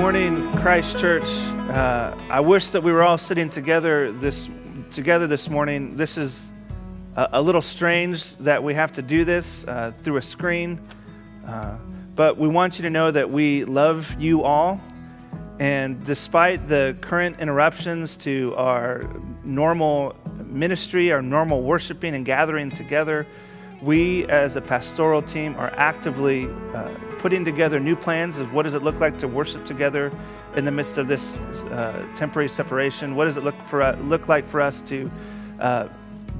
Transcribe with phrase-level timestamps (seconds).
[0.00, 1.28] morning, Christ Church.
[1.68, 4.48] Uh, I wish that we were all sitting together this
[4.92, 5.94] together this morning.
[5.94, 6.50] This is
[7.16, 10.80] a, a little strange that we have to do this uh, through a screen,
[11.46, 11.76] uh,
[12.16, 14.80] but we want you to know that we love you all.
[15.58, 19.04] And despite the current interruptions to our
[19.44, 23.26] normal ministry, our normal worshiping and gathering together,
[23.82, 26.88] we as a pastoral team are actively uh,
[27.20, 30.10] putting together new plans of what does it look like to worship together
[30.56, 33.14] in the midst of this uh, temporary separation.
[33.14, 35.10] What does it look for uh, look like for us to
[35.60, 35.88] uh,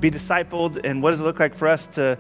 [0.01, 2.17] be discipled, and what does it look like for us to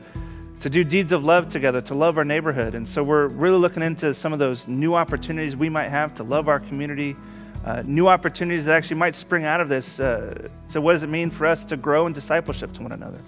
[0.60, 2.74] to do deeds of love together, to love our neighborhood.
[2.74, 6.23] And so we're really looking into some of those new opportunities we might have to
[6.23, 7.16] love our community.
[7.65, 9.98] Uh, new opportunities that actually might spring out of this.
[9.98, 13.18] Uh, so, what does it mean for us to grow in discipleship to one another?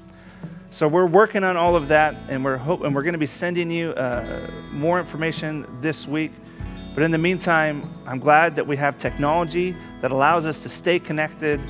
[0.73, 3.27] So we're working on all of that, and we're hope, and we're going to be
[3.27, 6.33] sending you uh, more information this week.
[6.95, 10.98] But in the meantime, I'm glad that we have technology that allows us to stay
[10.98, 11.61] connected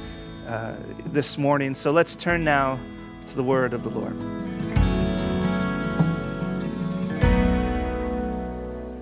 [0.47, 1.75] uh, this morning.
[1.75, 2.79] So let's turn now
[3.27, 4.17] to the word of the Lord.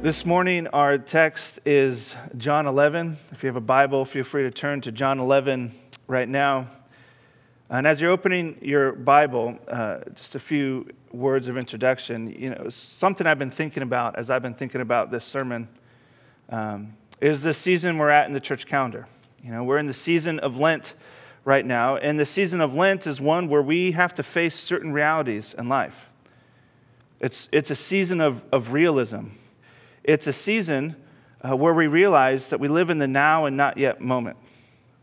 [0.02, 3.18] This morning, our text is John 11.
[3.32, 5.72] If you have a Bible, feel free to turn to John 11
[6.06, 6.68] right now.
[7.72, 12.28] And as you're opening your Bible, uh, just a few words of introduction.
[12.28, 15.68] You know, something I've been thinking about as I've been thinking about this sermon
[16.48, 19.06] um, is the season we're at in the church calendar.
[19.44, 20.94] You know, we're in the season of Lent
[21.44, 24.92] right now, and the season of Lent is one where we have to face certain
[24.92, 26.10] realities in life.
[27.20, 29.26] It's, it's a season of, of realism.
[30.02, 30.96] It's a season
[31.48, 34.38] uh, where we realize that we live in the now and not yet moment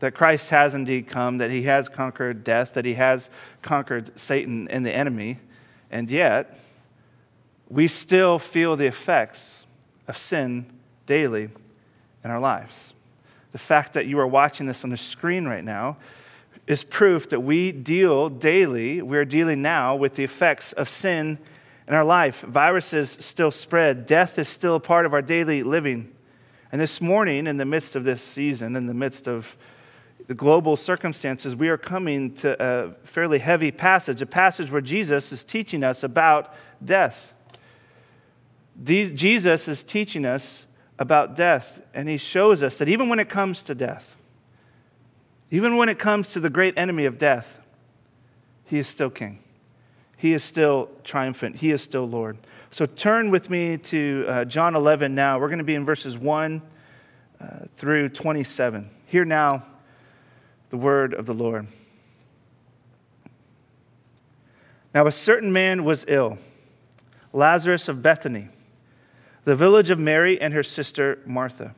[0.00, 3.30] that Christ has indeed come, that he has conquered death, that he has
[3.62, 5.38] conquered Satan and the enemy,
[5.90, 6.58] and yet
[7.68, 9.64] we still feel the effects
[10.06, 10.66] of sin
[11.06, 11.50] daily
[12.24, 12.74] in our lives.
[13.52, 15.96] The fact that you are watching this on the screen right now
[16.66, 21.38] is proof that we deal daily, we're dealing now with the effects of sin
[21.86, 22.42] in our life.
[22.42, 26.12] Viruses still spread, death is still a part of our daily living.
[26.70, 29.56] And this morning, in the midst of this season, in the midst of
[30.26, 35.32] the global circumstances, we are coming to a fairly heavy passage, a passage where Jesus
[35.32, 36.52] is teaching us about
[36.84, 37.32] death.
[38.84, 40.66] Jesus is teaching us
[40.98, 44.16] about death, and he shows us that even when it comes to death,
[45.50, 47.60] even when it comes to the great enemy of death,
[48.64, 49.38] he is still king.
[50.18, 51.56] He is still triumphant.
[51.56, 52.38] He is still Lord.
[52.70, 55.38] So turn with me to uh, John 11 now.
[55.38, 56.60] We're going to be in verses 1
[57.40, 57.46] uh,
[57.76, 58.90] through 27.
[59.06, 59.64] Hear now
[60.70, 61.66] the word of the Lord.
[64.94, 66.38] Now, a certain man was ill,
[67.32, 68.48] Lazarus of Bethany,
[69.44, 71.74] the village of Mary and her sister Martha.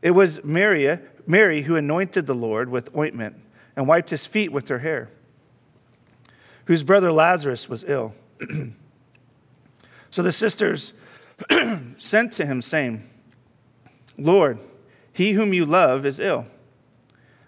[0.00, 3.36] It was Mary, Mary who anointed the Lord with ointment
[3.76, 5.10] and wiped his feet with her hair,
[6.66, 8.14] whose brother Lazarus was ill.
[10.10, 10.92] so the sisters
[11.96, 13.08] sent to him, saying,
[14.16, 14.58] Lord,
[15.12, 16.46] he whom you love is ill.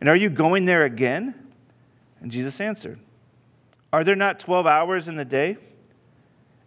[0.00, 1.34] and are you going there again?
[2.20, 2.98] And Jesus answered,
[3.92, 5.58] Are there not 12 hours in the day?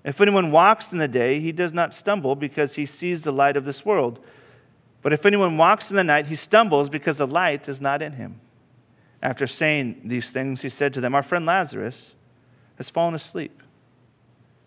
[0.03, 3.55] If anyone walks in the day, he does not stumble because he sees the light
[3.55, 4.19] of this world.
[5.01, 8.13] But if anyone walks in the night, he stumbles because the light is not in
[8.13, 8.39] him.
[9.21, 12.13] After saying these things, he said to them, Our friend Lazarus
[12.77, 13.61] has fallen asleep,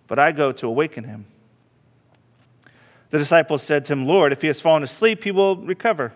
[0.06, 1.26] but I go to awaken him.
[3.10, 6.12] The disciples said to him, Lord, if he has fallen asleep, he will recover.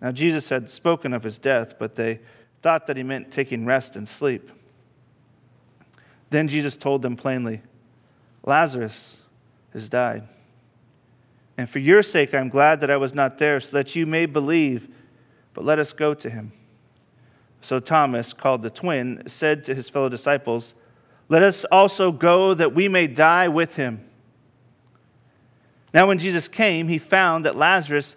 [0.00, 2.20] Now, Jesus had spoken of his death, but they
[2.62, 4.50] thought that he meant taking rest and sleep.
[6.30, 7.62] Then Jesus told them plainly,
[8.44, 9.18] Lazarus
[9.72, 10.26] has died.
[11.56, 14.26] And for your sake, I'm glad that I was not there, so that you may
[14.26, 14.88] believe,
[15.54, 16.52] but let us go to him.
[17.60, 20.74] So Thomas, called the twin, said to his fellow disciples,
[21.28, 24.04] Let us also go that we may die with him.
[25.94, 28.16] Now, when Jesus came, he found that Lazarus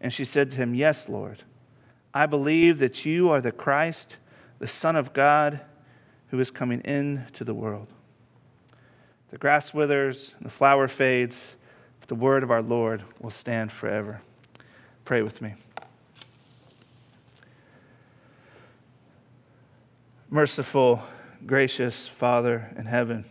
[0.00, 1.42] And she said to him, Yes, Lord.
[2.12, 4.16] I believe that you are the Christ,
[4.58, 5.60] the Son of God,
[6.28, 7.88] who is coming into the world.
[9.30, 11.56] The grass withers, the flower fades,
[12.00, 14.22] but the word of our Lord will stand forever.
[15.04, 15.54] Pray with me.
[20.30, 21.02] Merciful,
[21.46, 23.24] gracious Father in heaven,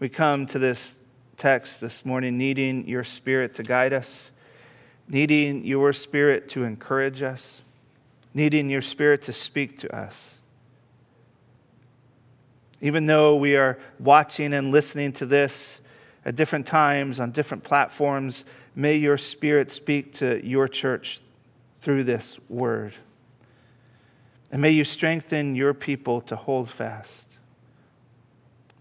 [0.00, 0.98] we come to this
[1.36, 4.31] text this morning needing your Spirit to guide us,
[5.12, 7.62] needing your Spirit to encourage us,
[8.32, 10.34] needing your Spirit to speak to us.
[12.80, 15.80] Even though we are watching and listening to this
[16.24, 21.20] at different times on different platforms, may your Spirit speak to your church
[21.78, 22.94] through this word.
[24.50, 27.28] And may you strengthen your people to hold fast.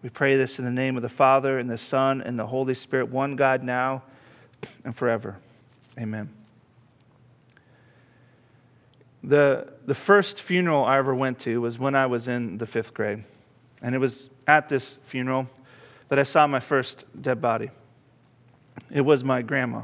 [0.01, 2.74] We pray this in the name of the Father, and the Son, and the Holy
[2.74, 4.04] Spirit, one God now
[4.86, 5.38] and forever.
[6.00, 6.30] Amen.
[9.24, 12.94] The, the first funeral I ever went to was when I was in the fifth
[12.94, 13.24] grade.
[13.82, 15.48] And it was at this funeral
[16.10, 17.70] that I saw my first dead body.
[18.90, 19.84] It was my grandma.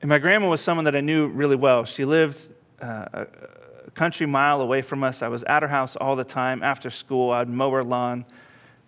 [0.00, 1.84] And my grandma was someone that I knew really well.
[1.84, 2.46] She lived
[2.80, 3.26] uh, a,
[3.86, 5.22] a country mile away from us.
[5.22, 7.30] I was at her house all the time after school.
[7.30, 8.26] I'd mow her lawn.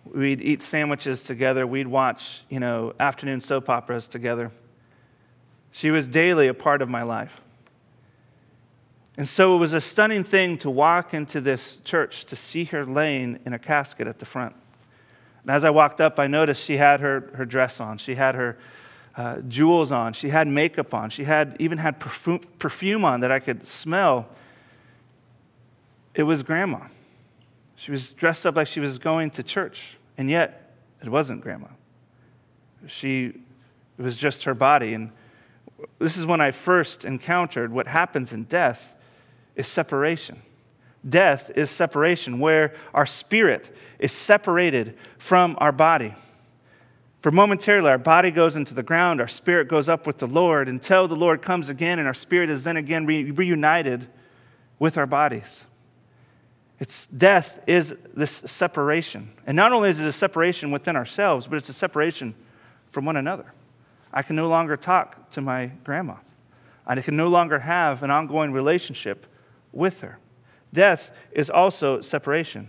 [0.05, 1.67] We'd eat sandwiches together.
[1.67, 4.53] We'd watch, you know, afternoon soap operas together.
[5.77, 7.43] She was daily a part of my life.
[9.19, 12.87] And so it was a stunning thing to walk into this church to see her
[12.87, 14.57] laying in a casket at the front.
[15.43, 18.35] And as I walked up, I noticed she had her, her dress on, she had
[18.37, 18.57] her
[19.19, 23.31] uh, jewels on, she had makeup on, she had even had perfume, perfume on that
[23.31, 24.31] I could smell.
[26.15, 26.87] It was grandma.
[27.75, 30.73] She was dressed up like she was going to church, and yet
[31.03, 31.69] it wasn't grandma.
[32.87, 33.27] She,
[33.99, 34.95] it was just her body.
[34.95, 35.13] And
[35.99, 38.95] this is when I first encountered what happens in death
[39.55, 40.43] is separation.
[41.09, 46.15] Death is separation, where our spirit is separated from our body.
[47.21, 50.69] For momentarily, our body goes into the ground, our spirit goes up with the Lord
[50.69, 54.07] until the Lord comes again, and our spirit is then again re- reunited
[54.79, 55.61] with our bodies.
[56.79, 59.33] It's death is this separation.
[59.47, 62.35] And not only is it a separation within ourselves, but it's a separation
[62.91, 63.47] from one another.
[64.17, 66.15] I can no longer talk to my grandma.
[66.87, 69.27] I can no longer have an ongoing relationship
[69.73, 70.19] with her.
[70.73, 72.69] Death is also separation.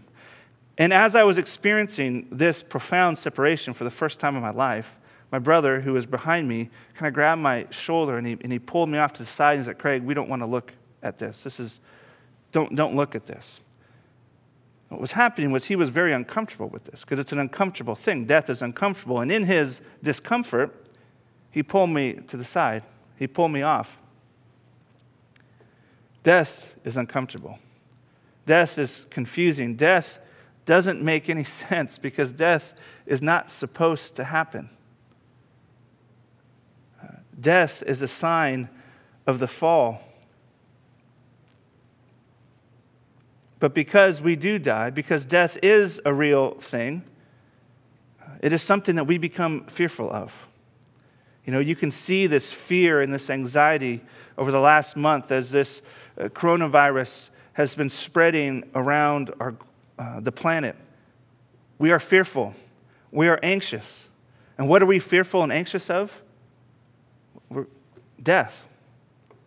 [0.77, 4.98] And as I was experiencing this profound separation for the first time in my life,
[5.31, 8.60] my brother, who was behind me, kind of grabbed my shoulder and he, and he
[8.60, 10.74] pulled me off to the side and he said, Craig, we don't want to look
[11.01, 11.43] at this.
[11.43, 11.79] This is,
[12.51, 13.62] don't, don't look at this.
[14.89, 18.25] What was happening was he was very uncomfortable with this because it's an uncomfortable thing.
[18.25, 19.22] Death is uncomfortable.
[19.22, 20.87] And in his discomfort,
[21.57, 22.83] he pulled me to the side,
[23.15, 23.97] he pulled me off.
[26.21, 27.57] Death is uncomfortable.
[28.45, 29.75] Death is confusing.
[29.75, 30.19] Death
[30.65, 32.75] doesn't make any sense because death
[33.07, 34.69] is not supposed to happen.
[37.41, 38.69] death is a sign
[39.25, 40.03] of the fall.
[43.59, 47.03] But because we do die, because death is a real thing,
[48.41, 50.47] it is something that we become fearful of.
[51.48, 54.01] You know, you can see this fear and this anxiety
[54.38, 55.82] over the last month as this
[56.20, 59.56] uh, coronavirus has been spreading around our,
[59.98, 60.75] uh, the planet.
[61.80, 62.54] We are fearful.
[63.12, 64.10] We are anxious.
[64.58, 66.22] And what are we fearful and anxious of?
[67.50, 67.68] We're,
[68.22, 68.66] death.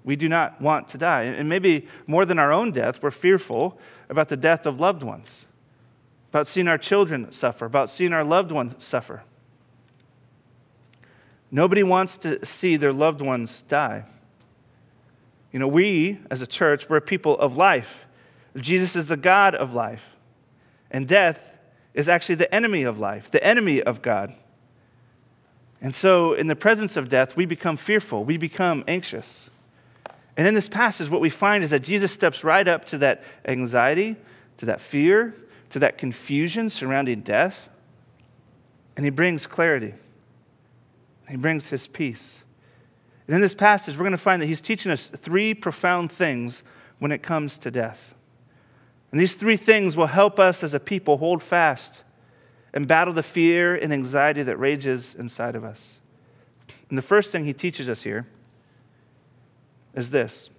[0.03, 1.25] We do not want to die.
[1.25, 3.79] And maybe more than our own death, we're fearful
[4.09, 5.45] about the death of loved ones,
[6.31, 9.23] about seeing our children suffer, about seeing our loved ones suffer.
[11.51, 14.05] Nobody wants to see their loved ones die.
[15.53, 18.07] You know, we as a church, we're people of life.
[18.57, 20.17] Jesus is the God of life.
[20.91, 21.41] And death
[21.95, 24.35] is actually the enemy of life, the enemy of God.
[25.81, 29.51] And so, in the presence of death, we become fearful, we become anxious.
[30.37, 33.23] And in this passage, what we find is that Jesus steps right up to that
[33.45, 34.17] anxiety,
[34.59, 35.35] to that fear,
[35.71, 37.69] to that confusion surrounding death,
[38.97, 39.95] and he brings clarity.
[41.31, 42.43] He brings his peace.
[43.27, 46.63] And in this passage, we're going to find that he's teaching us three profound things
[46.99, 48.15] when it comes to death.
[49.13, 52.03] And these three things will help us as a people hold fast
[52.73, 55.99] and battle the fear and anxiety that rages inside of us.
[56.89, 58.27] And the first thing he teaches us here
[59.95, 60.51] is this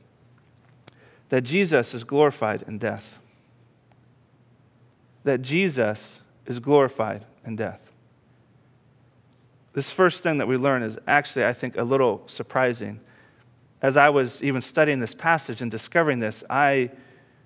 [1.29, 3.19] that Jesus is glorified in death.
[5.23, 7.90] That Jesus is glorified in death.
[9.73, 12.99] This first thing that we learn is actually, I think, a little surprising.
[13.81, 16.91] As I was even studying this passage and discovering this, I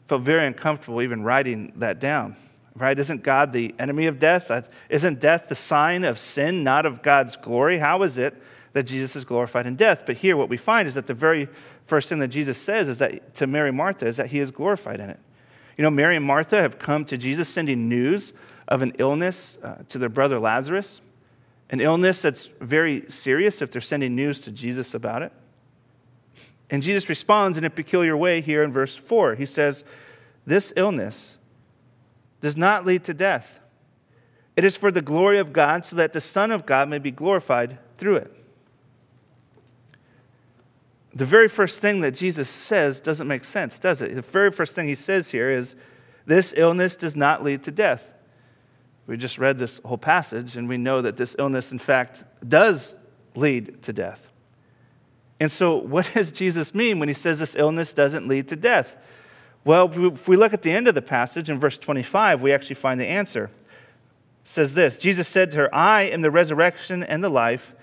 [0.08, 2.36] felt very uncomfortable even writing that down.
[2.75, 2.98] Right?
[2.98, 4.51] Isn't God the enemy of death?
[4.89, 7.77] Isn't death the sign of sin, not of God's glory?
[7.77, 8.36] How is it
[8.74, 10.03] that Jesus is glorified in death?
[10.05, 11.48] But here, what we find is that the very
[11.86, 15.00] first thing that Jesus says is that to Mary Martha is that he is glorified
[15.00, 15.20] in it.
[15.77, 18.34] You know, Mary and Martha have come to Jesus sending news
[18.67, 21.00] of an illness uh, to their brother Lazarus,
[21.69, 25.31] an illness that's very serious if they're sending news to Jesus about it.
[26.69, 29.36] And Jesus responds in a peculiar way here in verse 4.
[29.36, 29.84] He says,
[30.45, 31.38] This illness
[32.41, 33.60] does not lead to death.
[34.55, 37.12] It is for the glory of God, so that the Son of God may be
[37.12, 38.31] glorified through it.
[41.13, 44.15] The very first thing that Jesus says doesn't make sense, does it?
[44.15, 45.75] The very first thing he says here is,
[46.25, 48.12] This illness does not lead to death.
[49.07, 52.95] We just read this whole passage, and we know that this illness, in fact, does
[53.35, 54.31] lead to death.
[55.39, 58.95] And so, what does Jesus mean when he says this illness doesn't lead to death?
[59.63, 62.75] Well, if we look at the end of the passage in verse 25, we actually
[62.75, 63.45] find the answer.
[63.45, 63.51] It
[64.43, 67.74] says this Jesus said to her, I am the resurrection and the life.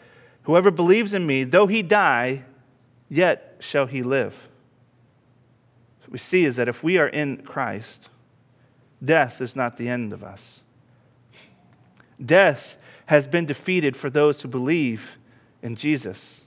[0.44, 2.44] Whoever believes in me, though he die,
[3.08, 4.34] yet shall he live.
[6.00, 8.10] What we see is that if we are in Christ,
[9.04, 10.61] death is not the end of us.
[12.24, 12.76] Death
[13.06, 15.18] has been defeated for those who believe
[15.62, 16.40] in Jesus.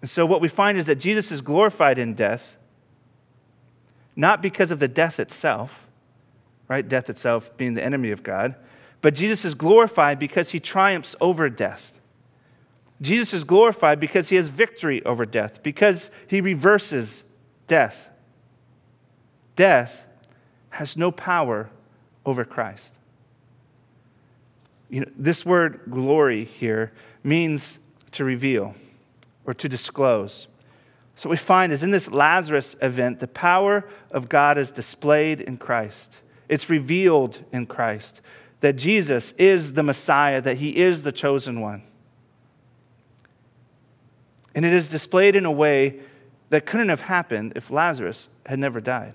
[0.00, 2.56] And so, what we find is that Jesus is glorified in death,
[4.16, 5.86] not because of the death itself,
[6.68, 6.86] right?
[6.88, 8.54] Death itself being the enemy of God,
[9.02, 12.00] but Jesus is glorified because he triumphs over death.
[13.00, 17.24] Jesus is glorified because he has victory over death, because he reverses
[17.66, 18.08] death.
[19.56, 20.06] Death
[20.70, 21.70] has no power
[22.24, 22.94] over Christ.
[24.90, 26.92] You know, this word glory here
[27.22, 27.78] means
[28.12, 28.74] to reveal
[29.46, 30.48] or to disclose.
[31.14, 35.40] So, what we find is in this Lazarus event, the power of God is displayed
[35.40, 36.16] in Christ.
[36.48, 38.20] It's revealed in Christ
[38.60, 41.82] that Jesus is the Messiah, that he is the chosen one.
[44.54, 46.00] And it is displayed in a way
[46.48, 49.14] that couldn't have happened if Lazarus had never died.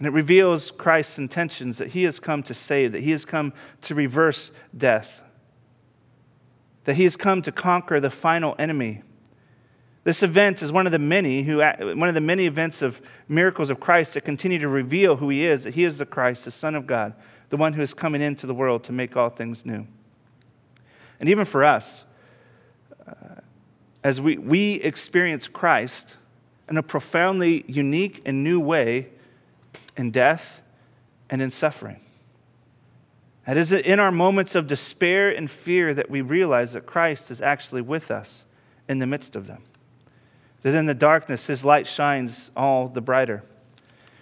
[0.00, 3.52] And it reveals Christ's intentions that he has come to save, that he has come
[3.82, 5.22] to reverse death
[6.84, 9.02] that he has come to conquer the final enemy.
[10.04, 13.68] This event is one of the many who one of the many events of miracles
[13.70, 16.50] of Christ that continue to reveal who he is, that he is the Christ, the
[16.50, 17.14] Son of God,
[17.50, 19.86] the one who is coming into the world to make all things new.
[21.20, 22.04] And even for us,
[23.06, 23.40] uh,
[24.02, 26.16] as we, we experience Christ
[26.68, 29.10] in a profoundly unique and new way
[29.96, 30.62] in death
[31.28, 32.00] and in suffering.
[33.46, 37.40] It is in our moments of despair and fear that we realize that Christ is
[37.40, 38.44] actually with us
[38.88, 39.62] in the midst of them.
[40.62, 43.42] That in the darkness, his light shines all the brighter.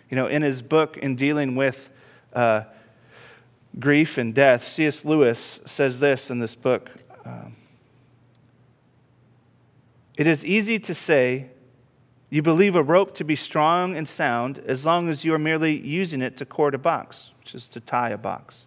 [0.08, 1.90] You know, in his book, in dealing with
[2.32, 2.62] uh,
[3.78, 5.04] grief and death, C.S.
[5.04, 6.90] Lewis says this in this book
[7.24, 7.56] um,
[10.16, 11.50] It is easy to say
[12.30, 15.76] you believe a rope to be strong and sound as long as you are merely
[15.76, 18.66] using it to cord a box, which is to tie a box.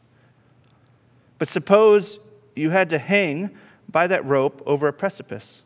[1.38, 2.20] But suppose
[2.56, 3.52] you had to hang
[3.90, 5.62] by that rope over a precipice.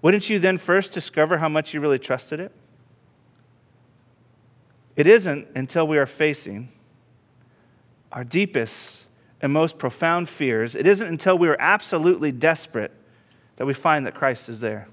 [0.00, 2.52] Wouldn't you then first discover how much you really trusted it?
[4.96, 6.70] It isn't until we are facing
[8.10, 9.06] our deepest
[9.40, 12.92] and most profound fears, it isn't until we are absolutely desperate
[13.56, 14.88] that we find that Christ is there,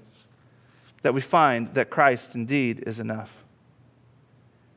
[1.02, 3.32] that we find that Christ indeed is enough.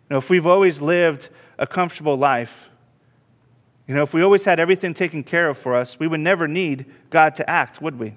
[0.09, 2.69] Now, if we've always lived a comfortable life,
[3.87, 6.47] you know, if we always had everything taken care of for us, we would never
[6.47, 8.15] need God to act, would we?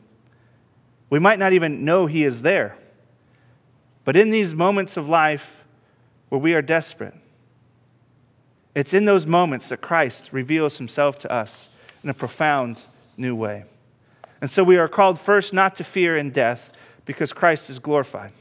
[1.11, 2.77] We might not even know He is there.
[4.05, 5.65] But in these moments of life
[6.29, 7.15] where we are desperate,
[8.75, 11.69] it's in those moments that Christ reveals Himself to us
[12.05, 12.81] in a profound
[13.17, 13.65] new way.
[14.41, 16.71] And so we are called first not to fear in death
[17.07, 18.33] because Christ is glorified.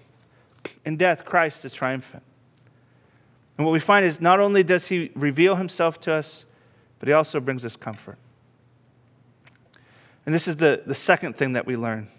[0.83, 2.23] In death, Christ is triumphant.
[3.57, 6.43] And what we find is not only does he reveal himself to us,
[6.99, 8.17] but he also brings us comfort.
[10.25, 12.09] And this is the, the second thing that we learn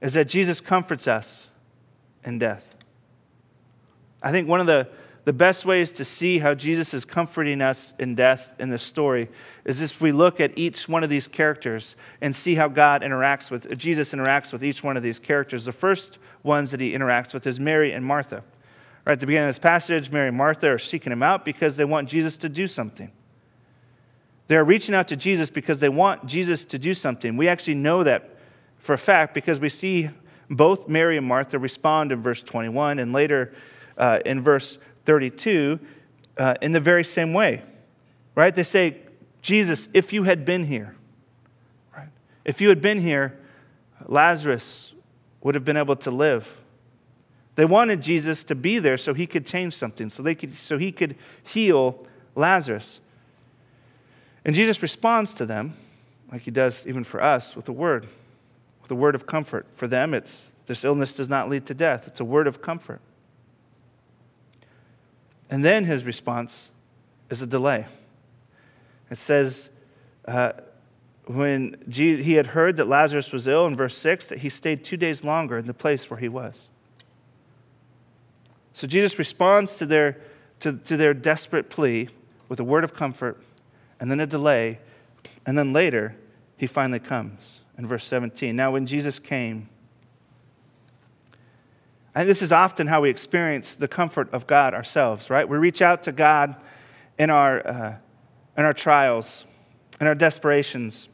[0.00, 1.48] is that Jesus comforts us
[2.24, 2.74] in death.
[4.22, 4.88] I think one of the,
[5.24, 9.28] the best ways to see how Jesus is comforting us in death in this story
[9.64, 13.50] is if we look at each one of these characters and see how God interacts
[13.50, 15.64] with, Jesus interacts with each one of these characters.
[15.64, 18.44] The first ones that he interacts with is Mary and Martha.
[19.06, 21.76] Right at the beginning of this passage, Mary and Martha are seeking him out because
[21.78, 23.10] they want Jesus to do something.
[24.46, 27.38] They're reaching out to Jesus because they want Jesus to do something.
[27.38, 28.36] We actually know that
[28.76, 30.10] for a fact because we see
[30.50, 33.54] both Mary and Martha respond in verse 21 and later
[33.96, 35.78] uh, in verse 32
[36.36, 37.62] uh, in the very same way.
[38.34, 38.54] Right?
[38.54, 38.98] They say,
[39.42, 40.96] Jesus, if you had been here,
[41.96, 42.08] right?
[42.44, 43.38] If you had been here,
[44.06, 44.92] Lazarus
[45.42, 46.56] would have been able to live.
[47.56, 50.78] They wanted Jesus to be there so he could change something, so, they could, so
[50.78, 52.98] he could heal Lazarus.
[54.44, 55.76] And Jesus responds to them,
[56.32, 58.08] like he does even for us, with a word
[58.84, 59.66] with a word of comfort.
[59.72, 63.00] For them, it's this illness does not lead to death, it's a word of comfort.
[65.54, 66.70] And then his response
[67.30, 67.86] is a delay.
[69.08, 69.68] It says,
[70.26, 70.54] uh,
[71.26, 74.96] when he had heard that Lazarus was ill, in verse 6, that he stayed two
[74.96, 76.56] days longer in the place where he was.
[78.72, 80.20] So Jesus responds to their,
[80.58, 82.08] to, to their desperate plea
[82.48, 83.40] with a word of comfort,
[84.00, 84.80] and then a delay,
[85.46, 86.16] and then later,
[86.56, 88.56] he finally comes in verse 17.
[88.56, 89.68] Now, when Jesus came,
[92.14, 95.48] and this is often how we experience the comfort of God ourselves, right?
[95.48, 96.56] We reach out to God
[97.18, 97.96] in our, uh,
[98.56, 99.44] in our trials,
[100.00, 101.08] in our desperations,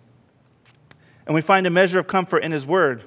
[1.26, 3.04] and we find a measure of comfort in His Word.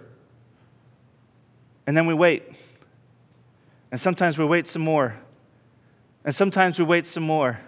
[1.86, 2.44] And then we wait.
[3.92, 5.20] And sometimes we wait some more.
[6.24, 7.60] And sometimes we wait some more.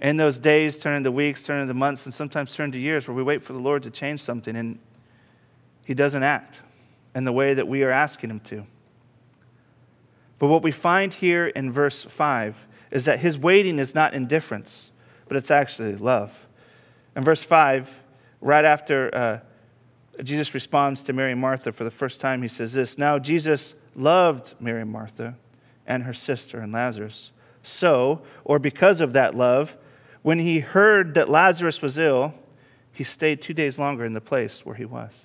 [0.00, 3.14] And those days turn into weeks, turn into months, and sometimes turn to years where
[3.14, 4.80] we wait for the Lord to change something and
[5.86, 6.60] He doesn't act
[7.14, 8.66] in the way that we are asking Him to.
[10.42, 14.90] But what we find here in verse 5 is that His waiting is not indifference,
[15.28, 16.32] but it's actually love.
[17.14, 17.88] In verse 5,
[18.40, 19.38] right after uh,
[20.24, 23.76] Jesus responds to Mary and Martha for the first time, He says this Now Jesus
[23.94, 25.36] loved Mary and Martha
[25.86, 27.30] and her sister and Lazarus.
[27.62, 29.76] So, or because of that love,
[30.22, 32.34] when he heard that Lazarus was ill,
[32.90, 35.24] he stayed two days longer in the place where he was.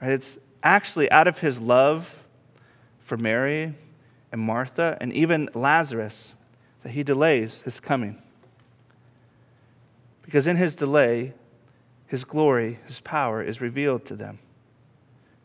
[0.00, 0.12] Right?
[0.12, 2.20] It's actually out of his love
[3.04, 3.74] for Mary
[4.32, 6.32] and Martha and even Lazarus
[6.82, 8.20] that he delays his coming.
[10.22, 11.34] Because in his delay,
[12.06, 14.38] his glory, his power is revealed to them.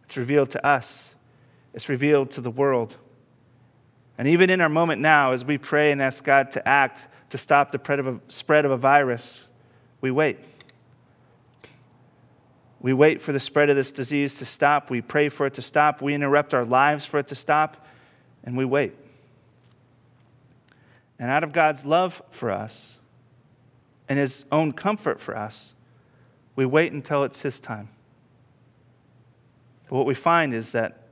[0.05, 1.15] It's revealed to us,
[1.73, 2.95] it's revealed to the world.
[4.17, 7.37] And even in our moment now, as we pray and ask God to act, to
[7.37, 9.43] stop the spread of a virus,
[10.01, 10.39] we wait.
[12.81, 14.89] We wait for the spread of this disease to stop.
[14.89, 16.01] We pray for it to stop.
[16.01, 17.85] We interrupt our lives for it to stop,
[18.43, 18.93] and we wait.
[21.17, 22.97] And out of God's love for us
[24.07, 25.73] and His own comfort for us,
[26.55, 27.89] we wait until it's His time.
[29.89, 31.03] But what we find is that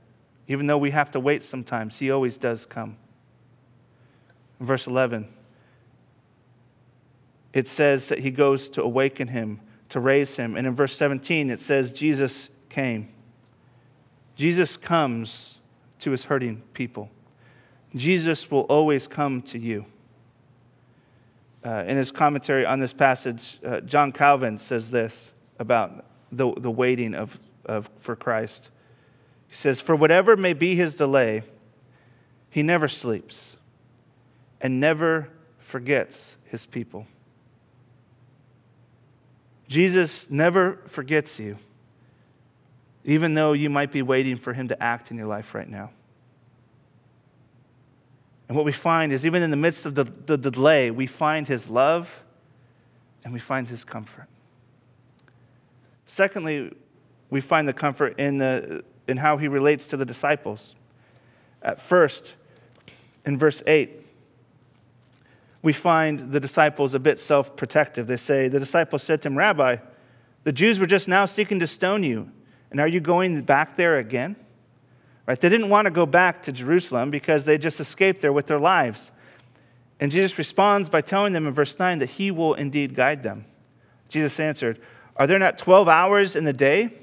[0.48, 2.96] even though we have to wait sometimes, He always does come.
[4.60, 5.28] In verse 11,
[7.58, 10.56] it says that he goes to awaken him, to raise him.
[10.56, 13.10] And in verse 17, it says Jesus came.
[14.36, 15.58] Jesus comes
[16.00, 17.10] to his hurting people.
[17.96, 19.86] Jesus will always come to you.
[21.66, 26.72] Uh, in his commentary on this passage, uh, John Calvin says this about the, the
[26.72, 28.70] waiting of, of, for Christ.
[29.48, 31.44] He says, For whatever may be his delay,
[32.50, 33.58] he never sleeps
[34.62, 37.08] and never forgets his people.
[39.68, 41.58] Jesus never forgets you,
[43.04, 45.92] even though you might be waiting for him to act in your life right now.
[48.48, 51.48] And what we find is, even in the midst of the, the, delay, we find
[51.48, 52.24] his love
[53.26, 54.28] and we find his comfort.
[56.06, 56.74] Secondly,
[57.30, 60.76] we find the comfort in, the, in how he relates to the disciples.
[61.62, 62.36] At first,
[63.26, 64.07] in verse 8,
[65.62, 68.08] we find the disciples a bit self protective.
[68.08, 69.78] They say, The disciples said to him, Rabbi,
[70.44, 72.32] the Jews were just now seeking to stone you,
[72.72, 74.36] and are you going back there again?
[75.26, 75.40] Right?
[75.40, 78.60] They didn't want to go back to Jerusalem because they just escaped there with their
[78.60, 79.12] lives.
[80.00, 83.46] And Jesus responds by telling them in verse 9 that he will indeed guide them.
[84.08, 84.80] Jesus answered,
[85.18, 86.94] Are there not 12 hours in the day?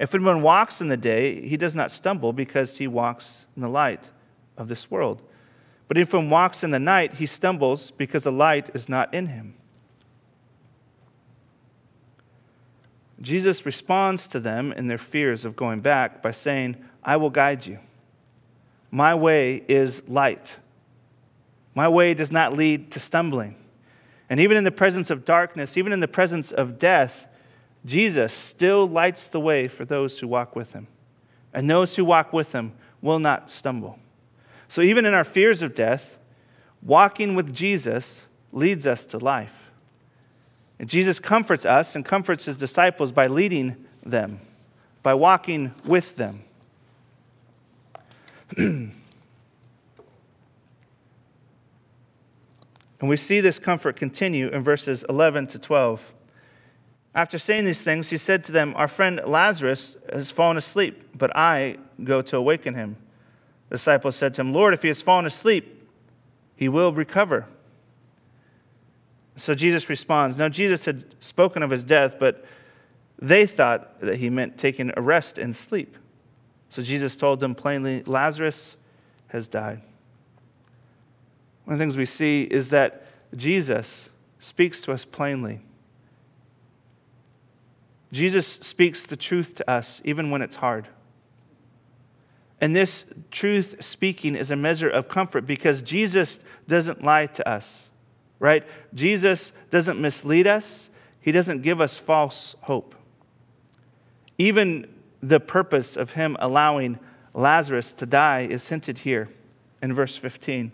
[0.00, 3.68] If anyone walks in the day, he does not stumble because he walks in the
[3.68, 4.08] light
[4.56, 5.22] of this world.
[5.90, 9.26] But if one walks in the night, he stumbles because the light is not in
[9.26, 9.54] him.
[13.20, 17.66] Jesus responds to them in their fears of going back by saying, I will guide
[17.66, 17.80] you.
[18.92, 20.54] My way is light.
[21.74, 23.56] My way does not lead to stumbling.
[24.28, 27.26] And even in the presence of darkness, even in the presence of death,
[27.84, 30.86] Jesus still lights the way for those who walk with him.
[31.52, 33.98] And those who walk with him will not stumble.
[34.70, 36.16] So even in our fears of death,
[36.80, 39.72] walking with Jesus leads us to life.
[40.78, 44.38] And Jesus comforts us and comforts his disciples by leading them,
[45.02, 46.44] by walking with them.
[48.56, 48.92] and
[53.02, 56.14] we see this comfort continue in verses 11 to 12.
[57.12, 61.36] After saying these things, he said to them, Our friend Lazarus has fallen asleep, but
[61.36, 62.98] I go to awaken him.
[63.70, 65.88] The disciples said to him, Lord, if he has fallen asleep,
[66.56, 67.46] he will recover.
[69.36, 70.36] So Jesus responds.
[70.36, 72.44] Now, Jesus had spoken of his death, but
[73.18, 75.96] they thought that he meant taking a rest and sleep.
[76.68, 78.76] So Jesus told them plainly, Lazarus
[79.28, 79.80] has died.
[81.64, 83.06] One of the things we see is that
[83.36, 85.60] Jesus speaks to us plainly.
[88.12, 90.88] Jesus speaks the truth to us even when it's hard.
[92.60, 97.90] And this truth speaking is a measure of comfort because Jesus doesn't lie to us
[98.40, 98.64] right?
[98.92, 102.96] Jesus doesn't mislead us, He doesn't give us false hope.
[104.38, 104.88] Even
[105.22, 106.98] the purpose of Him allowing
[107.32, 109.28] Lazarus to die is hinted here
[109.80, 110.72] in verse 15.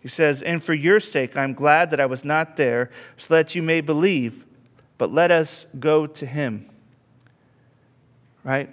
[0.00, 3.54] He says, And for your sake I'm glad that I was not there, so that
[3.54, 4.46] you may believe,
[4.96, 6.70] but let us go to him.
[8.44, 8.70] Right?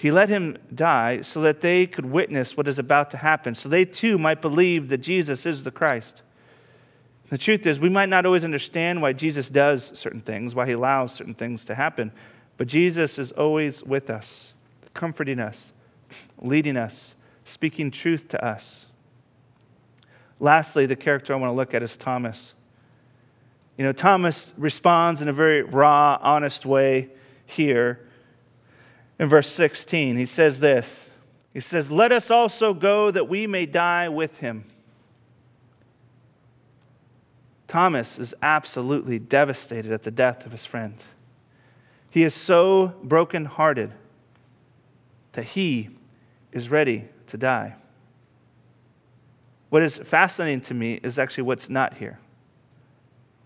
[0.00, 3.68] He let him die so that they could witness what is about to happen, so
[3.68, 6.22] they too might believe that Jesus is the Christ.
[7.28, 10.72] The truth is, we might not always understand why Jesus does certain things, why he
[10.72, 12.12] allows certain things to happen,
[12.56, 14.54] but Jesus is always with us,
[14.94, 15.70] comforting us,
[16.40, 18.86] leading us, speaking truth to us.
[20.38, 22.54] Lastly, the character I want to look at is Thomas.
[23.76, 27.10] You know, Thomas responds in a very raw, honest way
[27.44, 28.06] here.
[29.20, 31.10] In verse 16, he says this
[31.52, 34.64] He says, Let us also go that we may die with him.
[37.68, 40.94] Thomas is absolutely devastated at the death of his friend.
[42.08, 43.92] He is so brokenhearted
[45.32, 45.90] that he
[46.50, 47.76] is ready to die.
[49.68, 52.18] What is fascinating to me is actually what's not here.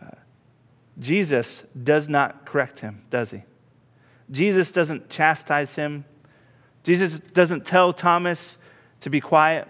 [0.01, 0.15] Uh,
[1.01, 3.43] Jesus does not correct him, does he?
[4.31, 6.05] Jesus doesn't chastise him.
[6.83, 8.59] Jesus doesn't tell Thomas
[9.01, 9.69] to be quiet.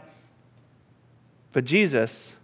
[1.52, 2.36] But Jesus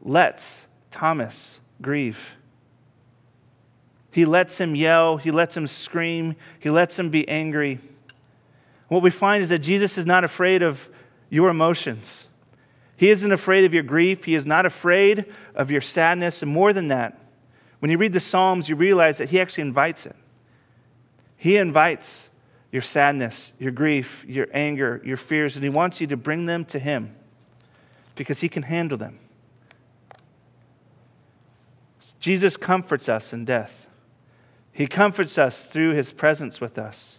[0.00, 2.36] lets Thomas grieve.
[4.10, 7.80] He lets him yell, he lets him scream, he lets him be angry.
[8.88, 10.88] What we find is that Jesus is not afraid of
[11.30, 12.26] your emotions.
[12.96, 14.24] He isn't afraid of your grief.
[14.24, 16.42] He is not afraid of your sadness.
[16.42, 17.16] And more than that,
[17.78, 20.16] when you read the Psalms, you realize that He actually invites it.
[21.38, 22.28] He invites
[22.70, 26.66] your sadness, your grief, your anger, your fears, and He wants you to bring them
[26.66, 27.16] to Him
[28.14, 29.18] because He can handle them.
[32.20, 33.86] Jesus comforts us in death.
[34.72, 37.18] He comforts us through his presence with us.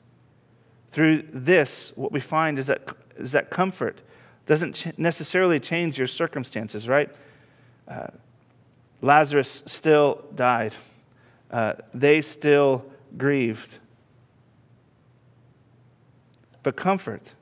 [0.91, 4.01] Through this, what we find is that, is that comfort
[4.45, 7.13] doesn't ch- necessarily change your circumstances, right?
[7.87, 8.07] Uh,
[9.01, 10.73] Lazarus still died,
[11.51, 12.85] uh, they still
[13.17, 13.79] grieved.
[16.63, 17.33] But comfort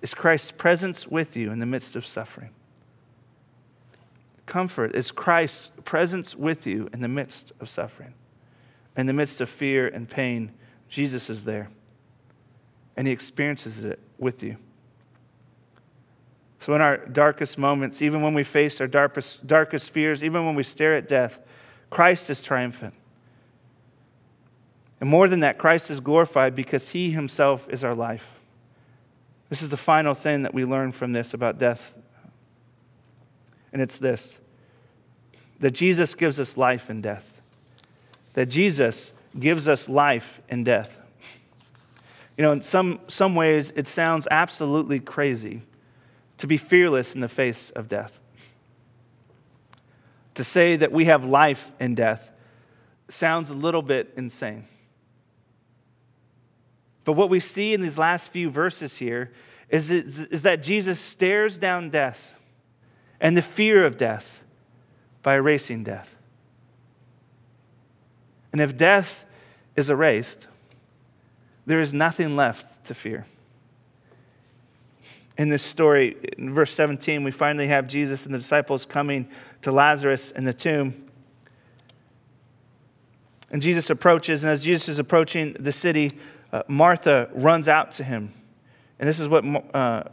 [0.00, 2.50] is Christ's presence with you in the midst of suffering
[4.52, 8.12] comfort is Christ's presence with you in the midst of suffering.
[8.98, 10.52] In the midst of fear and pain,
[10.90, 11.70] Jesus is there.
[12.94, 14.58] And he experiences it with you.
[16.60, 20.54] So, in our darkest moments, even when we face our darkest, darkest fears, even when
[20.54, 21.40] we stare at death,
[21.88, 22.94] Christ is triumphant.
[25.02, 28.38] And more than that, Christ is glorified because he himself is our life.
[29.48, 31.92] This is the final thing that we learn from this about death.
[33.72, 34.38] And it's this
[35.58, 37.42] that Jesus gives us life in death.
[38.34, 41.00] That Jesus gives us life in death.
[42.38, 45.62] You know, in some, some ways, it sounds absolutely crazy
[46.38, 48.20] to be fearless in the face of death.
[50.36, 52.30] To say that we have life in death
[53.08, 54.68] sounds a little bit insane.
[57.04, 59.32] But what we see in these last few verses here
[59.68, 59.88] is,
[60.42, 62.36] that Jesus stares down death
[63.20, 64.42] and the fear of death
[65.22, 66.14] by erasing death.
[68.52, 69.24] And if death
[69.76, 70.46] is erased,
[71.64, 73.26] there is nothing left to fear.
[75.38, 79.28] In this story, in verse 17, we finally have Jesus and the disciples coming
[79.62, 81.08] to Lazarus in the tomb.
[83.50, 86.10] And Jesus approaches, and as Jesus is approaching the city,
[86.52, 88.32] uh, Martha runs out to him.
[88.98, 90.04] And this is what uh,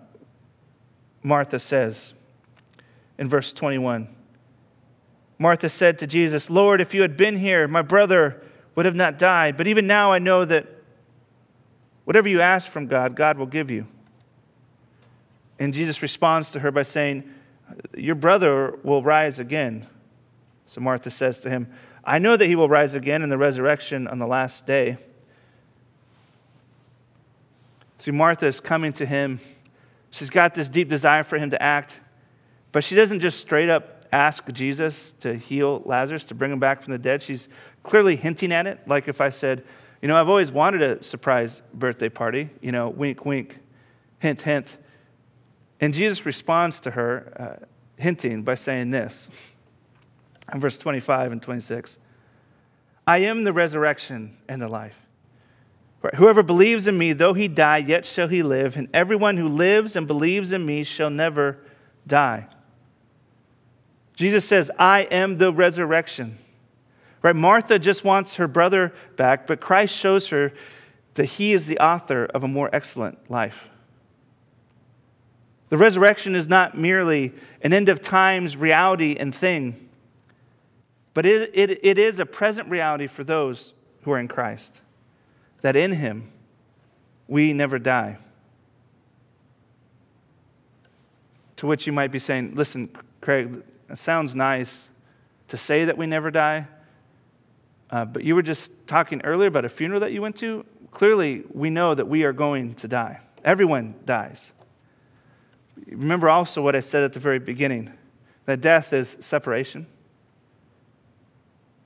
[1.22, 2.14] Martha says
[3.18, 4.08] in verse 21.
[5.38, 8.42] Martha said to Jesus, Lord, if you had been here, my brother
[8.76, 9.58] would have not died.
[9.58, 10.68] But even now I know that
[12.06, 13.88] whatever you ask from God, God will give you.
[15.60, 17.30] And Jesus responds to her by saying,
[17.96, 19.88] Your brother will rise again.
[20.66, 21.68] So Martha says to him,
[22.04, 24.98] I know that he will rise again in the resurrection on the last day.
[28.00, 29.40] See, Martha is coming to him.
[30.10, 32.00] She's got this deep desire for him to act,
[32.72, 36.82] but she doesn't just straight up ask Jesus to heal Lazarus, to bring him back
[36.82, 37.22] from the dead.
[37.22, 37.48] She's
[37.84, 38.80] clearly hinting at it.
[38.88, 39.64] Like if I said,
[40.02, 43.60] You know, I've always wanted a surprise birthday party, you know, wink, wink,
[44.20, 44.78] hint, hint.
[45.82, 47.66] And Jesus responds to her, uh,
[47.98, 49.30] hinting by saying this
[50.54, 51.98] in verse 25 and 26
[53.06, 55.09] I am the resurrection and the life.
[56.16, 59.96] Whoever believes in me, though he die, yet shall he live, and everyone who lives
[59.96, 61.58] and believes in me shall never
[62.08, 62.48] die.
[64.16, 66.38] Jesus says, I am the resurrection.
[67.22, 67.36] Right?
[67.36, 70.54] Martha just wants her brother back, but Christ shows her
[71.16, 73.68] that he is the author of a more excellent life.
[75.68, 79.90] The resurrection is not merely an end of times reality and thing,
[81.14, 84.82] but it, it, it is a present reality for those who are in Christ
[85.62, 86.32] that in him
[87.28, 88.18] we never die.
[91.58, 92.90] To which you might be saying, listen,
[93.22, 94.90] Craig, it sounds nice
[95.50, 96.68] to say that we never die,
[97.92, 100.66] uh, but you were just talking earlier about a funeral that you went to.
[100.92, 103.20] Clearly, we know that we are going to die.
[103.44, 104.52] Everyone dies.
[105.88, 107.92] Remember also what I said at the very beginning
[108.46, 109.88] that death is separation.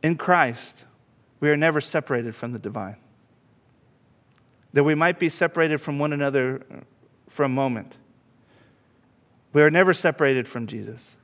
[0.01, 0.85] In Christ,
[1.39, 2.97] we are never separated from the divine
[4.73, 6.77] that we might be separated from one another uh,
[7.29, 7.97] for a moment.
[9.53, 11.17] We are never separated from Jesus.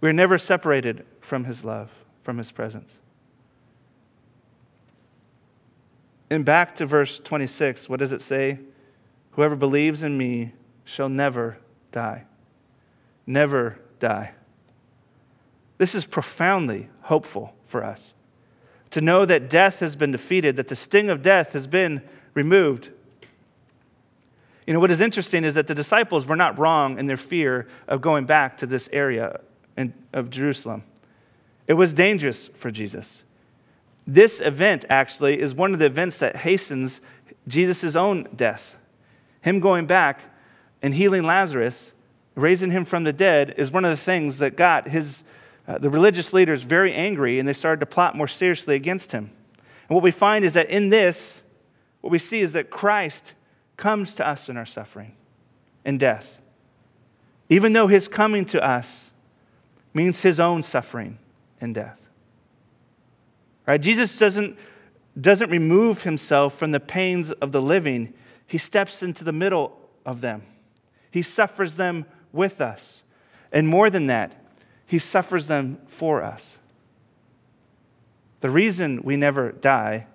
[0.00, 1.90] We are never separated from his love,
[2.22, 2.96] from his presence.
[6.30, 8.60] And back to verse 26, what does it say?
[9.32, 10.52] Whoever believes in me
[10.84, 11.58] shall never
[11.92, 12.24] die.
[13.26, 14.32] Never die.
[15.78, 18.14] This is profoundly hopeful for us.
[18.90, 22.02] To know that death has been defeated, that the sting of death has been
[22.34, 22.90] removed.
[24.66, 27.66] You know, what is interesting is that the disciples were not wrong in their fear
[27.86, 29.40] of going back to this area
[30.12, 30.84] of Jerusalem.
[31.66, 33.24] It was dangerous for Jesus.
[34.06, 37.00] This event, actually, is one of the events that hastens
[37.46, 38.76] Jesus' own death.
[39.42, 40.20] Him going back
[40.82, 41.92] and healing Lazarus,
[42.34, 45.24] raising him from the dead, is one of the things that got his,
[45.66, 49.30] uh, the religious leaders very angry and they started to plot more seriously against him.
[49.88, 51.42] And what we find is that in this,
[52.00, 53.34] what we see is that Christ
[53.76, 55.14] comes to us in our suffering
[55.84, 56.40] and death.
[57.48, 59.10] Even though his coming to us
[59.94, 61.18] means his own suffering
[61.60, 62.04] and death.
[63.66, 63.80] Right?
[63.80, 64.58] Jesus doesn't,
[65.20, 68.14] doesn't remove himself from the pains of the living,
[68.46, 70.42] he steps into the middle of them.
[71.10, 73.02] He suffers them with us.
[73.52, 74.44] And more than that,
[74.86, 76.58] he suffers them for us.
[78.40, 80.06] The reason we never die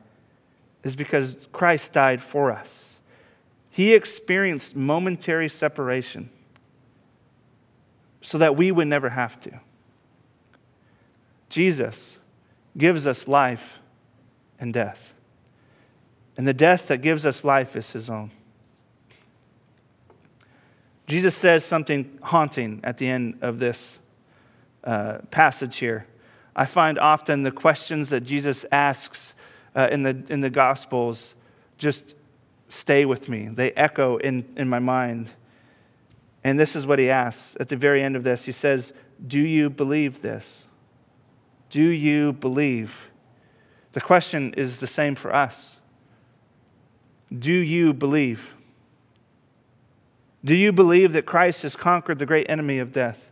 [0.84, 3.00] is because Christ died for us.
[3.70, 6.30] He experienced momentary separation
[8.22, 9.60] so that we would never have to.
[11.50, 12.20] Jesus
[12.78, 13.80] gives us life
[14.60, 15.14] and death.
[16.38, 18.32] And the death that gives us life is his own.
[21.08, 24.00] Jesus says something haunting at the end of this
[24.84, 26.08] uh, passage here.
[26.56, 29.36] I find often the questions that Jesus asks
[29.76, 31.36] uh, in, the, in the Gospels
[31.78, 32.16] just
[32.68, 33.48] stay with me.
[33.48, 35.32] They echo in, in my mind.
[36.44, 38.46] And this is what he asks at the very end of this.
[38.46, 38.94] He says,
[39.26, 40.68] Do you believe this?
[41.70, 43.10] Do you believe?
[43.94, 45.78] The question is the same for us.
[47.38, 48.56] Do you believe?
[50.46, 53.32] Do you believe that Christ has conquered the great enemy of death?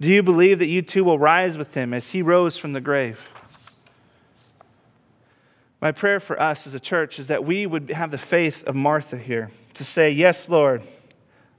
[0.00, 2.80] Do you believe that you too will rise with him as he rose from the
[2.80, 3.30] grave?
[5.84, 8.74] My prayer for us as a church is that we would have the faith of
[8.74, 10.82] Martha here to say, Yes, Lord,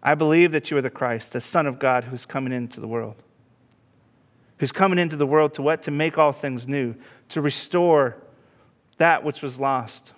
[0.02, 2.88] I believe that you are the Christ, the Son of God who's coming into the
[2.88, 3.18] world.
[4.58, 5.84] Who's coming into the world to what?
[5.84, 6.96] To make all things new,
[7.30, 8.18] to restore
[8.98, 10.12] that which was lost.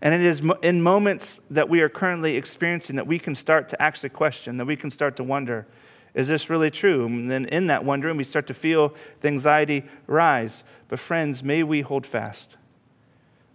[0.00, 3.82] And it is in moments that we are currently experiencing that we can start to
[3.82, 5.66] actually question, that we can start to wonder,
[6.14, 7.04] is this really true?
[7.04, 10.64] And then in that wondering, we start to feel the anxiety rise.
[10.88, 12.56] But friends, may we hold fast.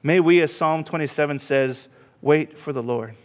[0.05, 1.87] May we, as Psalm 27 says,
[2.21, 3.15] wait for the Lord.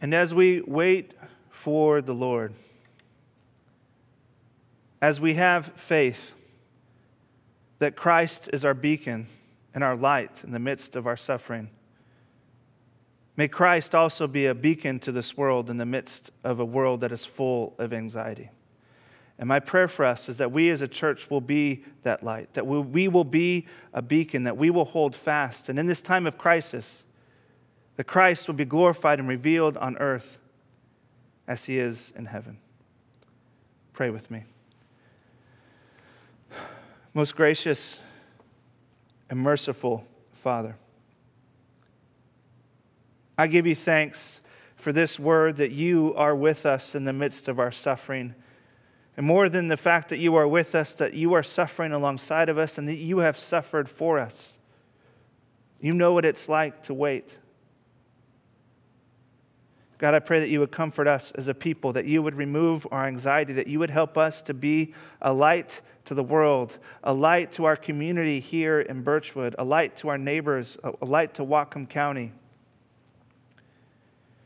[0.00, 1.14] And as we wait
[1.50, 2.54] for the Lord,
[5.00, 6.34] as we have faith
[7.80, 9.26] that Christ is our beacon
[9.74, 11.70] and our light in the midst of our suffering,
[13.36, 17.00] may Christ also be a beacon to this world in the midst of a world
[17.00, 18.50] that is full of anxiety.
[19.42, 22.54] And my prayer for us is that we as a church will be that light,
[22.54, 25.68] that we will be a beacon, that we will hold fast.
[25.68, 27.02] And in this time of crisis,
[27.96, 30.38] that Christ will be glorified and revealed on earth
[31.48, 32.58] as he is in heaven.
[33.92, 34.44] Pray with me.
[37.12, 37.98] Most gracious
[39.28, 40.76] and merciful Father,
[43.36, 44.40] I give you thanks
[44.76, 48.36] for this word that you are with us in the midst of our suffering
[49.16, 52.48] and more than the fact that you are with us, that you are suffering alongside
[52.48, 54.54] of us and that you have suffered for us.
[55.80, 57.36] You know what it's like to wait.
[59.98, 62.86] God, I pray that you would comfort us as a people, that you would remove
[62.90, 67.14] our anxiety, that you would help us to be a light to the world, a
[67.14, 71.44] light to our community here in Birchwood, a light to our neighbors, a light to
[71.44, 72.32] Whatcom County.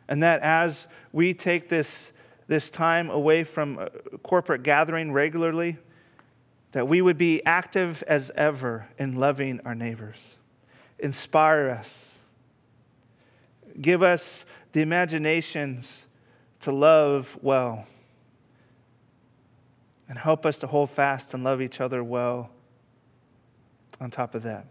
[0.09, 2.13] And that as we take this
[2.47, 3.89] this time away from uh,
[4.23, 5.79] corporate gathering regularly,
[6.73, 10.37] that we would be active as ever in loving our neighbors.
[10.99, 12.19] Inspire us.
[13.81, 16.05] Give us the imaginations
[16.61, 17.87] to love well.
[20.09, 22.51] And help us to hold fast and love each other well
[24.01, 24.67] on top of that.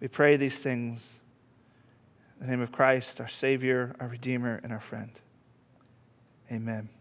[0.00, 1.20] We pray these things
[2.40, 5.10] in the name of Christ, our Savior, our Redeemer, and our friend.
[6.52, 6.99] Amen.